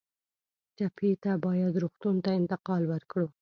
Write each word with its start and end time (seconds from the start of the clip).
ټپي 0.77 1.11
ته 1.23 1.31
باید 1.45 1.73
روغتون 1.83 2.15
ته 2.25 2.29
انتقال 2.39 2.83
ورکړو. 2.91 3.27